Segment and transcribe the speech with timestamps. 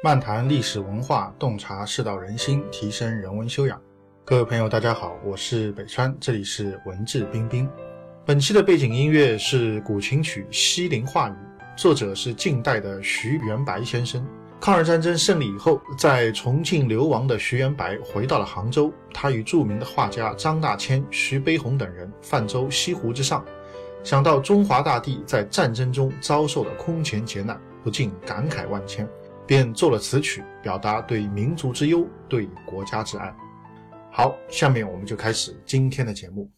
[0.00, 3.82] 漫谈历史文化，洞察世道人心，提升人文修养。
[4.24, 7.68] 各位朋友，大家好，我是北川，这里是文质彬彬。
[8.24, 11.32] 本期的背景音乐是古琴曲《西陵话语》，
[11.76, 14.24] 作者是晋代的徐元白先生。
[14.60, 23.44] 抗日战争胜利以后，在重庆流亡的徐元白回到了杭州，他与著名的画家张大千、徐悲鸿等人泛舟西湖之上，
[24.04, 29.04] 想到中华大地在战争中遭受的空前劫难，不禁感慨万千。
[29.48, 33.34] 便奏了此曲，表达对民族之忧，对国家之爱。
[34.12, 36.50] 好，下面我们就开始今天的节目。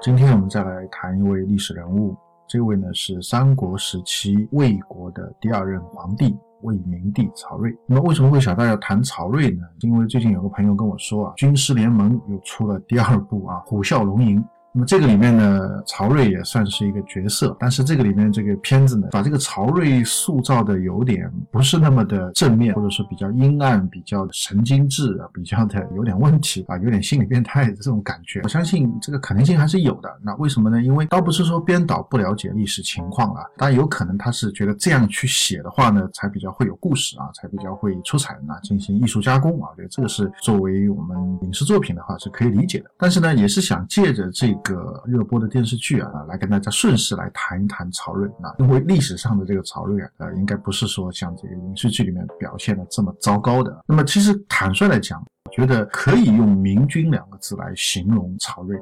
[0.00, 2.16] 今天我们再来谈一位历史人物，
[2.46, 7.76] 这位呢是三国时期魏国的第二任皇帝魏明帝曹睿。
[7.84, 9.66] 那么为什么会想到要谈曹睿呢？
[9.80, 14.40] 因为最近有个朋友跟我说啊，军师联盟又出了第二部啊，《虎啸龙吟》。
[14.72, 28.40] 那么这个里面呢，曹睿也算是一个角色，但是这个里面这个片子呢，把这个曹睿塑造的有点不是那么的正面，或者说比较阴暗、比较神经质啊，比较的有点问题啊，有点心理变态的这种感觉。
[28.44, 30.08] 我相信这个可能性还是有的。
[30.22, 30.80] 那为什么呢？
[30.80, 39.68] 因为倒不是说编导不了解历史情况啊，当然有可能他是觉得这样去写的话呢，才比较会有故事啊，才比较会出彩啊，进行艺术加工啊。
[39.72, 42.90] 我觉得这个是作为我们影视作品的话是可以理解的。
[42.96, 44.56] 但是呢，也是想借着这。
[44.64, 53.84] 个热播的电视剧啊，来跟大家顺势来谈一谈曹睿啊，因为历史上的这个曹睿啊，呃，应该不是说像这个影视剧里面表现的这么糟糕的。
[53.86, 58.76] 那么其实坦率来讲，我觉得可以用明君两个字来形容曹睿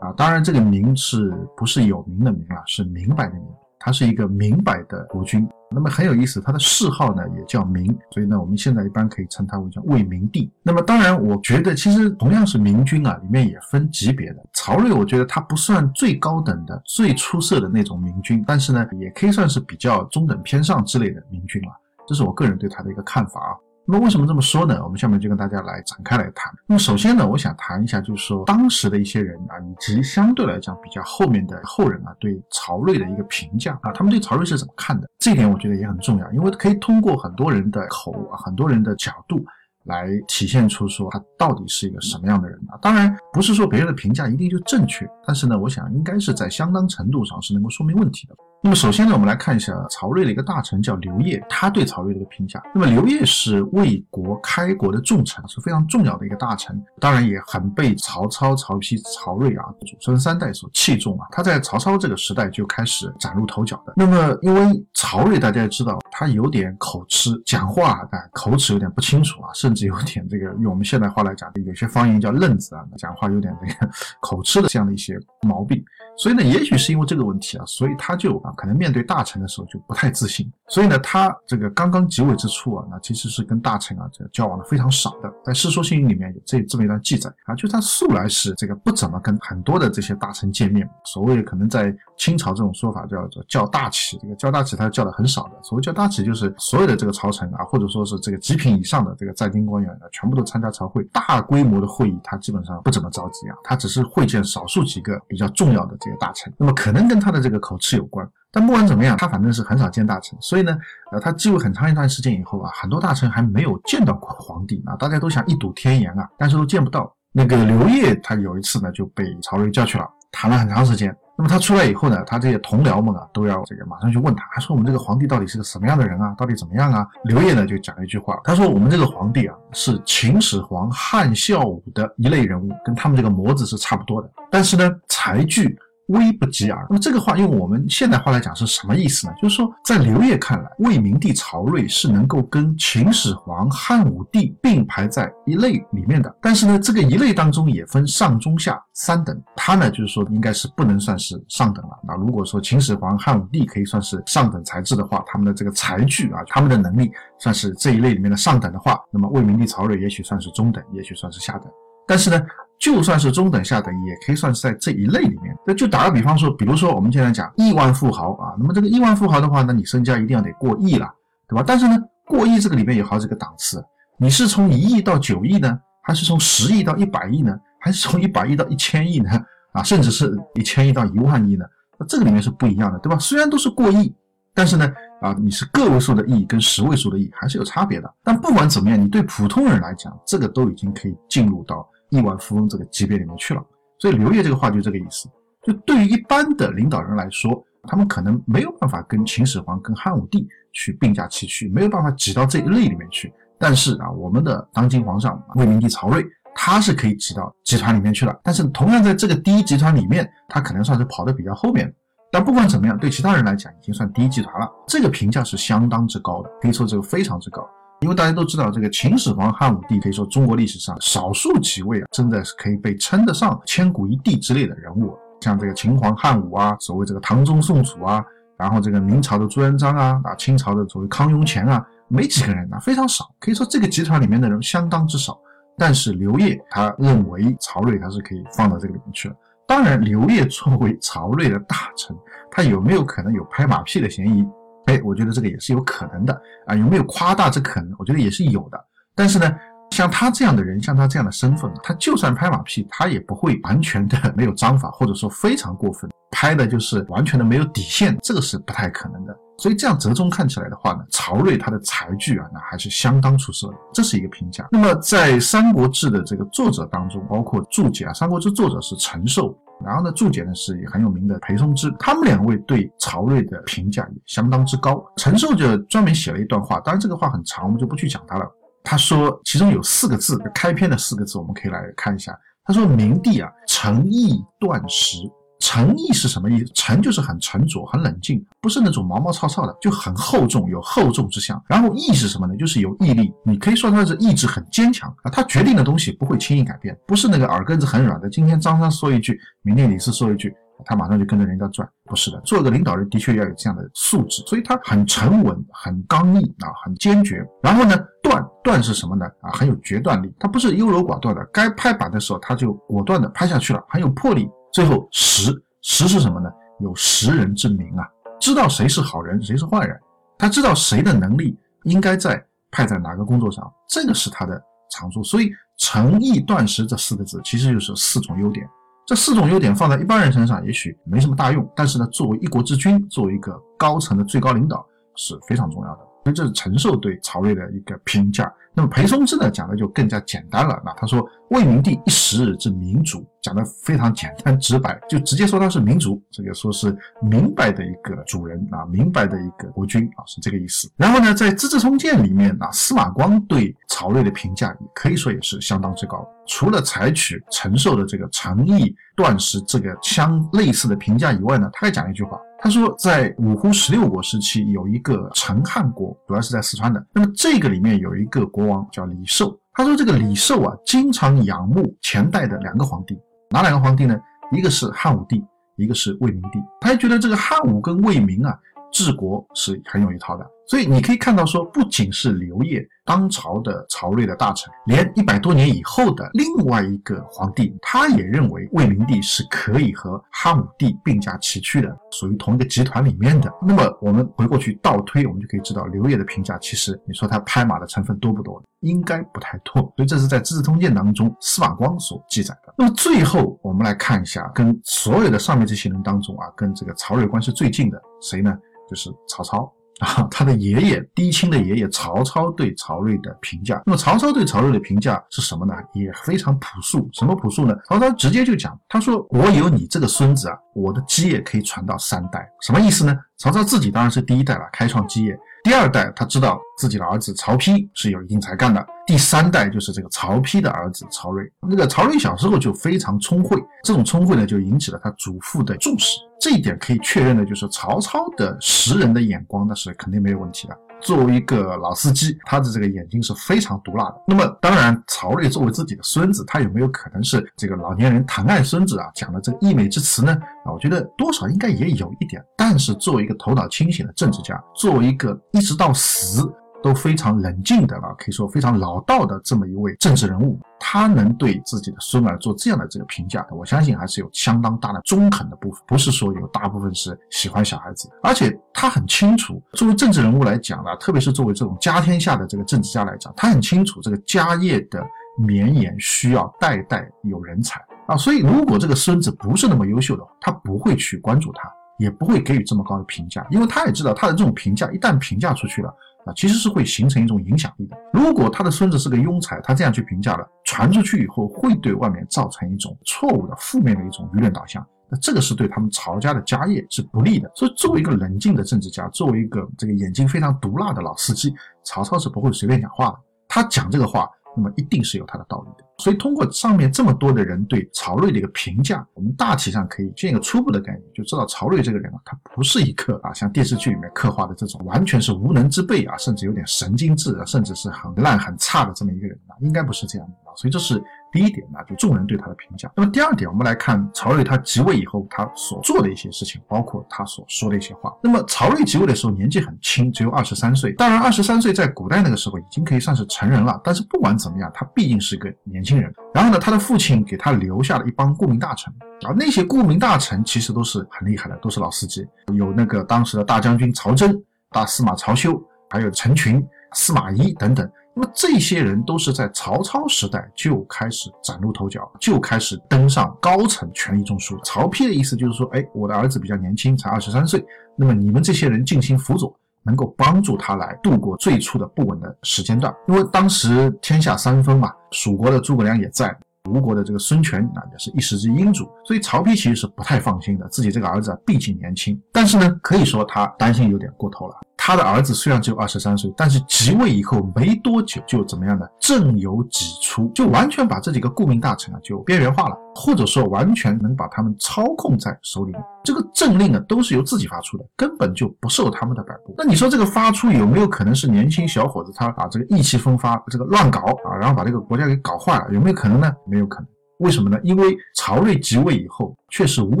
[0.00, 3.44] 啊，当然这个明是不是有名的明啊，是明白的明。
[3.80, 10.50] 他是一个明白的国君，那么很有意思，他的谥号呢也叫明，所以呢我们现在一般可以称他为叫魏明帝。
[10.62, 14.36] 那么当然，我觉得其实同样是明君啊，里面也分级别的。
[14.54, 21.68] 曹睿，我觉得他不算最高等的、最出色的那种明君，但是呢，也可以算是比较中等偏上之类的明君了。
[22.06, 23.52] 这是我个人对他的一个看法啊。
[23.90, 24.78] 那么为什么这么说呢？
[24.84, 26.52] 我们下面就跟大家来展开来谈。
[26.66, 35.08] 那么首先呢，我想谈一下，就是说当时的一些人啊，以及相对来讲比较后面的后人啊，对曹睿的一个评价啊，他们对曹睿是怎么看的？
[35.18, 39.42] 这一点我觉得也很重要，因为可以通过很多人的口啊，很多人的角度
[39.88, 42.78] 来体现出说他到底是一个什么样的人啊。
[42.80, 48.34] 当然不是说别人的评价一定就正确，但是呢，我想应该是在相当程度上是能够说明问题的。
[48.60, 52.60] 那么首先呢，我们来看一下曹睿的一个大臣叫刘烨，他对曹睿的一个评价。
[52.74, 61.28] 那么刘烨是魏国开国的重臣，是非常重要的一个大臣，当然也很被曹操、曹丕、曹睿啊祖孙三代所器重啊。
[61.30, 63.92] 他在曹操这个时代就开始崭露头角的。
[63.94, 75.82] 那么因为曹睿大家也知道，他有点口吃，讲话啊口齿有点不清楚啊，甚至是有点这个用我们现代话来讲，有些方言叫愣子啊，讲话有点这个口吃的这样的一些毛病。
[76.16, 80.50] 所以呢，也许是因为这个问题啊，所以他就啊，可能面对大臣的时候就不太自信。
[80.68, 85.32] 所以呢，他这个刚刚即位之初啊，那其实是跟大臣啊这交往的非常少的。
[85.44, 90.88] 在《世说新语》里面有这这么一段记载啊，就他素来是这个不怎么跟很多的这些大臣见面。
[91.04, 95.52] 所谓可能在清朝这种说法叫做叫大起，这个叫大起他叫的很少的。
[95.62, 101.04] 所谓叫大起，就是所有的这个朝臣啊，或者说是这个极品以上的这个在京官员呢，全部都参加朝会。
[101.12, 105.96] 大规模的会议他基本上不怎么召集啊，他只是会见少数几个比较重要的。
[106.00, 110.76] 这个大臣，那么可能跟他的这个口吃有关，但不管怎么样，他反正是很少见大臣，所以呢，
[111.12, 117.12] 呃，他继位很长一段时间以后啊，很多大臣还没有见到过皇帝啊，大家都想一睹天颜啊，但是都见不到。
[117.32, 121.14] 那个刘烨他有一次呢就被曹睿叫去了，谈了很长时间。
[121.38, 126.34] 那么他出来以后呢，他这些同僚们啊都要这个马上去问他，他说我们这个皇帝到底是个什么样的人啊？
[126.36, 127.06] 到底怎么样啊？
[127.22, 135.78] 刘烨呢就讲了一句话，他说我们这个皇帝啊是秦始皇、汉孝武的一类人物，跟他们这个模子是差不多的，但是呢才具。
[136.08, 136.86] 微不及耳。
[136.90, 139.32] 那么这个话用我们现代话来讲是什么意思呢？
[139.40, 146.34] 就是说，在刘烨看来，魏明帝曹睿是能够跟秦始皇、汉武帝并排在一类里面的。
[146.42, 149.40] 但是呢，这个一类当中也分上中下三等。
[149.56, 151.90] 他呢，就是说应该是不能算是上等了。
[152.02, 161.70] 那如果说秦始皇、汉武帝可以算是上等才智的话，他们的这个才具啊，他们的能力算是这一类里面的上等的话，那么魏明帝曹睿也许算是中等，也许算是下等。
[162.06, 162.40] 但是呢。
[162.78, 165.56] 就算是中等下等，也可以算是在这一类里面。
[165.66, 171.12] 那就打个比方说，比如说我们现在讲亿万富豪啊，那么这个亿万富豪的话呢，你身家一定要得过亿了，
[171.48, 171.64] 对吧？
[171.66, 173.84] 但是呢，过亿这个里面有好几个档次，
[174.16, 179.30] 你是从一亿到九亿呢，还是从十亿到一百亿呢，还是从一百亿到一千亿呢？
[179.72, 181.64] 啊，甚至是一千亿到一万亿呢？
[181.98, 183.18] 那这个里面是不一样的，对吧？
[183.18, 184.14] 虽然都是过亿，
[184.54, 184.90] 但是呢，
[185.20, 188.14] 啊，你是个位数的亿跟十位数的亿还是有差别的。
[188.22, 191.86] 但不管怎么样，你对普通人来讲，这个都已经可以进入到。
[192.10, 193.62] 亿万富翁这个级别里面去了，
[193.98, 195.28] 所以刘烨这个话就这个意思。
[195.62, 203.32] 就对于一般的领导人来说，他们可能没有办法跟秦始皇、跟汉武帝去并驾齐驱，没有办法挤到这一类里面去。
[203.58, 206.24] 但是啊，我们的当今皇上魏明帝曹睿，
[206.54, 208.38] 他是可以挤到集团里面去了。
[208.42, 211.92] 但是同样在这个第一集团里面，他可能算是跑得比较后面。
[212.30, 214.70] 但不管怎么样，对其他人来讲，已经算第一集团了。
[214.86, 217.68] 这个评价是相当之高的，可以说这个非常之高。
[218.00, 225.16] 因为大家都知道，这个秦始皇、汉武帝可以说中国历史上少数几位啊，真的是可以被称得上千古一帝之类的人物。
[225.40, 228.24] 像这个秦皇汉武啊，所谓这个唐宗宋祖啊，
[228.56, 233.24] 然后这个明朝的朱元璋啊，啊，清朝的所谓康雍乾啊，没几个人啊，非常少。
[233.40, 235.38] 可以说这个集团里面的人相当之少。
[235.76, 239.34] 但是刘烨他认为曹睿他是可以放到这个里面去了。
[239.64, 242.16] 当然，刘烨作为曹睿的大臣，
[242.50, 244.44] 他有没有可能有拍马屁的嫌疑？
[244.88, 246.32] 哎，我觉得这个也是有可能的
[246.66, 247.94] 啊，有没有夸大这可能？
[247.98, 248.84] 我觉得也是有的。
[249.14, 249.54] 但是呢，
[249.90, 259.36] 像他这样的人，像他这样的身份，他就算拍马屁，他也不会完全的没有章法，或者说非常过分，拍的就是完全的没有底线，这个是不太可能的。
[259.58, 264.66] 所以这样折中看起来的话呢，曹睿他的才具啊，那还是相当出色的，这是一个评价。
[264.70, 269.54] 那么在《三国志》的这个作者当中，包括注解啊，《三国志》作者是陈寿。
[269.84, 275.04] 然后呢，注解呢是很有名的裴松之，他们两位对曹睿的评价也相当之高。
[275.16, 278.44] 陈寿就专门写了一段话，当然这个话很长，我们就不去讲它了。
[278.82, 282.36] 他说其中有四个字，开篇的四个字，我们可以来看一下。
[282.64, 285.18] 他说明帝啊，诚意断食。
[285.68, 286.72] 沉毅是什么意思？
[286.72, 291.62] 沉就是很沉着、很冷静，不是那种毛毛糙糙的，就很厚重，有厚重之相。
[291.68, 292.56] 然后毅是什么呢？
[292.56, 298.30] 就是有毅力，你可以说他是意志很坚强啊，他决定的东西不会轻易改变，不是那个耳根子很软的。
[298.30, 300.54] 今天张三说一句，明天李四说一句，
[300.86, 302.40] 他马上就跟着人家转，不是的。
[302.46, 307.46] 做一个领导人的确要有这样的素质，所以他很沉稳、很刚毅啊，很坚决。
[307.62, 309.26] 然后呢，断断是什么呢？
[309.42, 314.48] 啊，很有决断力，他不是优柔寡断的，该拍板的时候他就果断的拍下去了，很有魄力。
[314.78, 315.50] 最后识
[315.82, 316.48] 识是什么呢？
[316.78, 318.06] 有识人之明啊，
[318.38, 320.00] 知道谁是好人，谁是坏人，
[320.38, 322.40] 他知道谁的能力应该在
[322.70, 325.20] 派在哪个工作上，这个是他的长处。
[325.24, 328.68] 所以诚意断食这四个字，其实就是四种优点。
[329.04, 334.86] 这四种优点放在一般人身上，也许没什么大用，但是呢，作为一国之君，作为一个高层的最高领导，
[335.16, 336.07] 是非常重要的。
[336.32, 338.52] 这是陈寿对曹睿的一个评价。
[338.74, 340.80] 那么裴松之呢讲的就更加简单了。
[340.84, 350.88] 那他说魏明帝一时之明主，讲的非常简单直白，就直接说他是明主，这个说是明白的一个主人啊，明白的一个国君啊，是这个意思。
[350.96, 356.24] 然后呢，在《资治通鉴》里面啊，司马光对曹睿的评价也可以说也是相当之高。
[356.46, 362.38] 除了采取陈寿的这个诚意断食这个相类似的评价以外呢，他还讲了一句话。
[362.60, 367.04] 他说，在五胡十六国时期，有一个陈汉国，主要是在四川的。
[367.12, 369.56] 那么这个里面有一个国王叫李寿。
[369.72, 373.16] 他说，这个李寿啊，经常仰慕前代的两个皇帝，
[373.50, 374.18] 哪两个皇帝呢？
[374.50, 375.44] 一个是汉武帝，
[375.76, 376.58] 一个是魏明帝。
[376.80, 378.58] 他还觉得这个汉武跟魏明啊，
[378.92, 380.46] 治国是很有一套的。
[380.66, 393.50] 所以你可以看到，说不仅是刘烨当朝的曹睿的大臣，连一百多年以后的另外一个皇帝，他也认为魏明帝是可以和汉武帝并驾齐驱的，属于同一个集团里面的。
[393.62, 398.62] 那么我们回过去倒推，我们就可以知道刘烨的评价，其实你说他拍马的成分多不多？
[398.80, 399.74] 应该不太多。
[399.96, 402.74] 所以这是在《资治通鉴》当中司马光所记载的。
[402.76, 408.54] 那么最后我们来看一下，跟所有的上面这些人当中啊，跟这个曹睿关系最近的谁呢？
[408.88, 409.72] 就是曹操。
[409.98, 415.74] 啊，他的爷爷嫡亲的爷爷曹操对曹睿的评价，那么曹操对曹睿的评价是什么呢？
[415.92, 417.10] 也非常朴素。
[417.12, 417.74] 什么朴素呢？
[417.88, 423.12] 曹操直接就讲，他说：“我有你这个孙子啊，我的基业可以传到三代。”什么意思呢？
[423.38, 425.36] 曹操自己当然是第一代了，开创基业。
[425.68, 428.82] 第二代，他知道自己的儿子曹丕是有一定才干的。
[429.06, 431.46] 第三代就是这个曹丕的儿子曹睿。
[431.60, 436.18] 那个曹睿小时候就非常聪慧，这种聪慧呢，就引起了他祖父的重视。
[436.40, 440.78] 这一点可以确认的就是曹操的识人的眼光，那是肯定没有问题的。
[441.00, 444.22] 作为一个老司机，他的这个眼睛是非常毒辣的。
[444.26, 449.06] 那么，当然，曹睿作为自己的孙子，他有没有可能是这个老年人疼爱孙子啊？
[449.14, 450.32] 讲的这个溢美之词呢？
[450.64, 452.44] 啊，我觉得多少应该也有一点。
[452.56, 456.42] 但是，作为一个头脑清醒的政治家，作为一个一直到死。
[456.82, 475.04] 都非常冷静的啊，可以说非常老道的这么一位政治人物，他能对自己的孙儿做这样的这个评价，我相信还是有相当大的中肯的部分，不是说有大部分是喜欢小孩子，而且他很清楚，作为政治人物来讲呢，特别是作为这种家天下的这个政治家来讲，他很清楚这个家业的
[475.36, 481.68] 绵延需要代代有人才啊，所以如果这个孙子不是那么优秀的话，他不会去关注他，
[481.98, 485.88] 也不会给予这么高的评价，因为他也知道他的这种评价一旦评价出去了
[486.24, 486.32] 啊。
[486.34, 487.96] 其实是会形成一种影响力的。
[488.12, 494.84] 如果他的孙子是个庸才，他这样去评价了，传出去以后会对外面造成一种错误的、负面的一种舆论导向。
[495.10, 497.50] 那这个是对他们曹家的家业是不利的。
[497.54, 503.16] 所以，作为一个冷静的政治家，作为一个这个眼睛非常毒辣的老司机，曹操是不会随便讲话的。
[503.48, 505.84] 他讲这个话，那么一定是有他的道理的。
[505.98, 520.54] 所以，通过上面这么多的人对曹睿的一个评价，我们大体上可以建一个初步的概念，就知道曹睿这个人啊，他不是一个啊像电视剧里面刻画的这种完全是无能之辈啊，甚至有点神经质啊，甚至是很烂很差的这么一个人啊，应该不是这样的啊。
[520.56, 521.02] 所以这是。
[521.30, 522.90] 第一点呢，就众人对他的评价。
[522.96, 528.12] 那么第二点，我们来看曹睿他即位以后他所做的一些事情，包括他所说的一些话。
[528.22, 530.92] 那么曹睿即位的时候年纪很轻，只有二十三岁。
[530.92, 533.80] 当然，二十三岁在古代那个时候已经可以算是成人了。
[533.84, 536.12] 但是不管怎么样，他毕竟是一个年轻人。
[536.34, 538.92] 然后呢，他的父亲给他留下了一帮顾命大臣，
[539.26, 544.34] 啊，那些顾命大臣其实都是很厉害的，都是老司机，有那个当时的大将军曹真、
[544.70, 547.90] 大司马曹休，还有陈群、司马懿等等。
[548.20, 554.60] 那么这些人都是在曹操时代就开始崭露头角，就开始登上高层权力中枢。
[554.64, 562.92] 曹丕的意思就是说，哎，我的儿子比较年轻，才二十三岁，那么你们这些人进行辅佐，能够帮助他来度过最初的不稳的时间段。
[563.06, 566.36] 因为当时天下三分嘛，蜀国的诸葛亮也在，
[566.68, 574.56] 吴国的这个孙权啊也是一时之英主，所以曹丕其实是不太放心的，自己这个儿子啊毕竟年轻，但是呢，可以说他担心有点过头了。
[574.88, 578.86] 他的儿子虽然只有二十三岁，但是即位以后没多久就怎么样呢？
[578.98, 585.82] 政由己出，就完全把这几个顾命大臣啊就边缘化了，或者说完全能把他们操控在手里面。
[586.02, 589.54] 这个政令呢都是由自己发出的，根本就不受他们的摆布。
[589.58, 595.66] 那你说这个发出有没有可能是年轻小伙子他把这个意气风发，这个乱搞啊，然后把这个国家给搞坏了？
[595.70, 596.32] 有没有可能呢？
[596.46, 596.88] 没有可能。
[597.18, 597.58] 为什么呢？
[597.62, 600.00] 因为曹睿即位以后，确实吴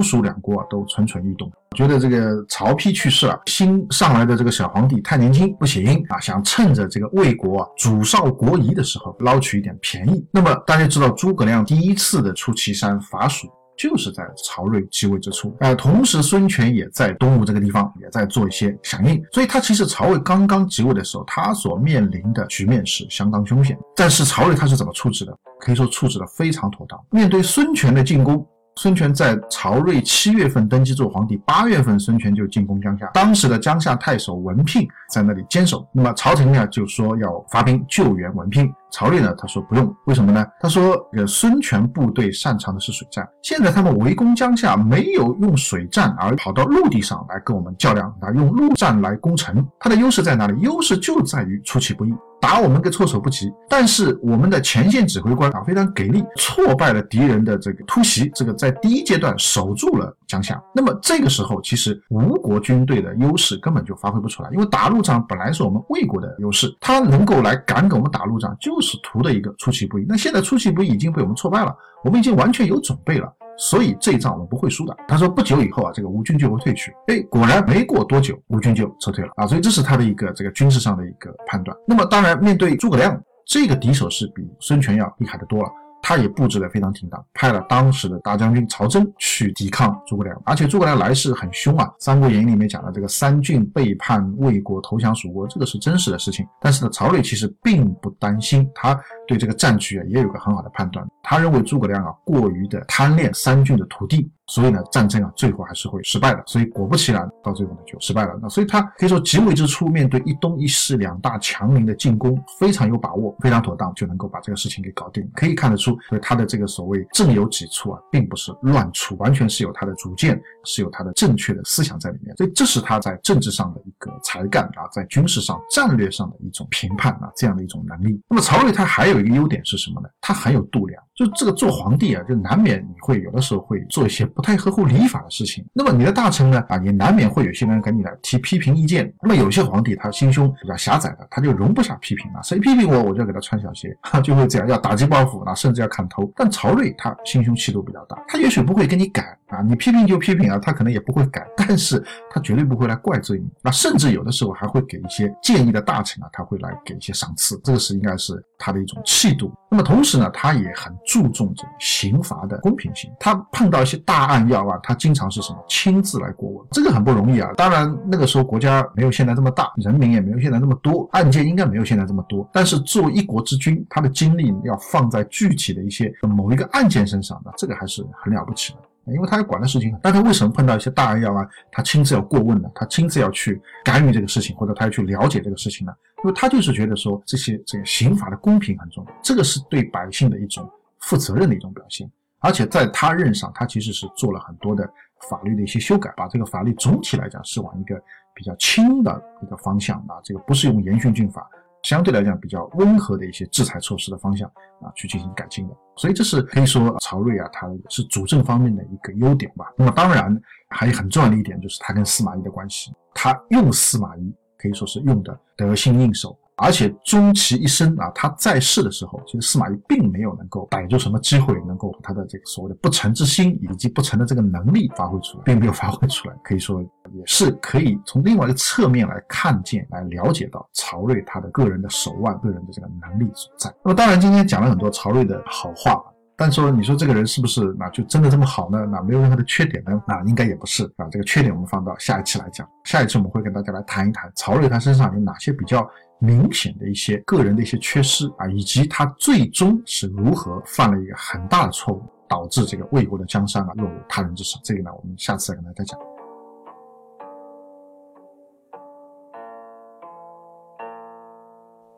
[0.02, 10.24] 蜀两国啊都蠢蠢欲动，觉得这个曹丕去世了，新上来的这个小皇帝太年轻，不行啊，想趁着这个魏国啊主少国疑的时候捞取一点便宜。
[10.30, 13.48] 那么大家知道，诸葛亮第一次的出祁山伐蜀。
[13.78, 23.78] 就是在曹睿继位之初，呃，同时孙权也在东吴这个地方也在做一些响应，所以他其实曹魏刚刚即位的时候，他所面临的局面是相当凶险。
[23.94, 25.32] 但是曹睿他是怎么处置的？
[25.60, 26.98] 可以说处置的非常妥当。
[27.10, 28.44] 面对孙权的进攻。
[28.80, 35.84] 孙权在曹睿七月份登基做皇帝，八月份孙权就进攻江夏，当时的江夏太守文聘在那里坚守。
[35.92, 40.46] 那么朝廷呢就说要发兵救援文聘，曹睿呢他说不用，为什么呢？
[40.60, 50.60] 他说呃孙权部队擅长的是水战，现在他们围攻江夏没有用水战，而跑到陆地上来跟我们较量，啊用陆战来攻城，他的优势在哪里？
[50.60, 52.12] 优势就在于出其不意。
[52.40, 60.62] 打我们个措手不及，但是我们的前线指挥官啊非常给力，挫败了敌人的这个突袭，这个在第一阶段守住了江夏。
[60.72, 70.04] 那么这个时候，其实吴国军队的优势根本就发挥不出来，因为打陆战本来是我们魏国的优势，他能够来敢给我们打陆战，就是图的一个出其不意。
[70.08, 73.32] 那现在出其不意已经被我们挫败了，我们已经完全有准备了。
[73.60, 74.96] 所以这一仗我们不会输的。
[75.08, 76.94] 他说不久以后啊，这个吴军就会退去。
[77.08, 79.46] 哎，果然没过多久，吴军就撤退了啊。
[79.48, 81.76] 所以这是他的一个这个军事上的一个判断。
[81.86, 85.68] 那么当然，面对诸葛亮这个敌手是比孙权要厉害的多了。
[86.02, 96.46] 他也布置的非常停当，派了当时的大将军曹真去抵抗诸葛亮，而且诸葛亮来势很凶啊，《三国演义》里面讲的这个三郡背叛魏国投降蜀国，这个是真实的事情。
[96.60, 104.30] 但是呢，曹睿其实并不担心，他对这个战局啊也有个很好的判断，他认为诸葛亮啊过于的贪恋三郡的土地。
[104.48, 106.42] 所以呢，战争啊，最后还是会失败的。
[106.46, 108.38] 所以果不其然，到最后呢就失败了。
[108.42, 115.28] 那所以他可以说即位之初，面对一东一西两大强邻的进攻，非常有把握，非常妥当，就能够把这个事情给搞定。
[115.34, 122.34] 可以看得出，所以他的这个所谓政有几处啊，并不是乱出，完全是有他的主见，是有他的正确的思想在里面。
[122.36, 128.20] 所以这是他在政治上的一个才干啊，在军事上、战略上的一种评判啊，这样的一种能力。
[128.28, 130.08] 那么曹睿他还有一个优点是什么呢？
[130.20, 131.02] 他很有度量。
[131.14, 135.66] 就这个做皇帝啊，就难免你会有的时候会做一些不太合乎礼法的事情。
[135.72, 139.12] 那么你的大臣呢，啊，也难免会有些人给你来提批评意见。
[139.20, 142.40] 那么有些皇帝他心胸比较狭窄的，他就容不下批评了。
[142.44, 143.88] 谁批评我，我就要给他穿小鞋，
[144.22, 146.32] 就会这样，要打击报复，啊甚至要砍头。
[146.36, 153.50] 但曹睿他心胸气度比较大，他也许不会跟你改啊，你批评就批评啊，他可能也不会改，但是他绝对不会来怪罪你。
[153.60, 159.52] 那甚至有的时候还会给一些建议的大臣啊，他会来给一些赏赐，这个是应该是他的一种气度。
[159.68, 160.96] 那么同时呢，他也很。
[161.06, 167.50] 注重这刑罚的公平性，他碰到一些大案要案，他经常是什么亲自来过问，这个很不容易啊。
[167.56, 172.48] 当然那个时候国家没有现在这么大，人民也没有现在那么多，案件应该没有现在这么多。
[172.52, 178.78] 但是作为一国之君，他的精力要放在具体的一些某一个案件身上，那这个还是很了不起的。
[179.12, 182.68] 因为他要管的事情，但他为什么碰到一些大案要案，他亲自要过问呢？
[182.74, 185.92] 他亲自要去干预这个事情，或者他要去了解这个事情呢？
[186.22, 190.68] 因为他就是觉得说这些这个刑法的公平很重要，这个是对百姓的一种。
[191.02, 194.88] 负责任的一种表现，而且在他任上，他其实是做了很多的
[195.28, 198.00] 法律的一些修改，把这个法律总体来讲是往一个
[198.34, 201.48] 比较轻的一个方向啊，这个不是用严刑峻法，
[201.82, 204.48] 相对来讲比较温和的一些制裁措施的方向
[204.80, 205.76] 啊去进行改进的。
[205.96, 209.72] 所以这是可以说曹睿啊，他是主政方面的一个优点吧。
[209.76, 216.38] 那么当然还有很重要的一点就是他跟司马懿的关系，他用司马懿可以说是用的得心应手。
[216.58, 226.34] 而且终其一生啊，他在世的时候，其实司马懿并没有能够逮住什么机会，能够他的这个所谓的不臣之心以及不臣的这个能力发挥出来，并没有发挥出来。
[226.42, 233.72] 可以说也是可以从另外一个侧面来看见、来了解到曹睿他的个人的手腕、个人的这个能力所在。
[233.84, 236.02] 那么当然，今天讲了很多曹睿的好话。
[236.40, 238.86] 但说你说这个人是不是那就真的这么好呢？
[238.92, 240.00] 那没有任何的缺点呢？
[240.06, 241.04] 那应该也不是啊。
[241.10, 242.64] 这个缺点我们放到下一期来讲。
[242.84, 245.84] 下一次我们会跟大家来谈一谈曹睿他身上有哪些比较
[246.20, 254.58] 明显的一些个人的一些缺失啊，以及他最终是如何犯了一个很大的错误，导致这个魏国的江山啊落入他人之手。
[254.64, 255.98] 这个呢，我们下次再跟大家讲。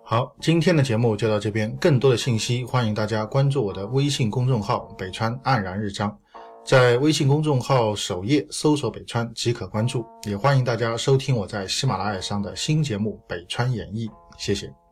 [0.02, 1.74] 好，今天的节目就到这边。
[1.76, 6.18] 更多的信息，欢迎大家关注我的微信公众号“北川黯然日章”。
[6.64, 10.04] 在微信公众号首页搜索“北川”即可关注。
[10.24, 14.06] 也欢迎大家收听我在喜马拉雅上的新节目《北川演义》。
[14.38, 14.89] 谢谢。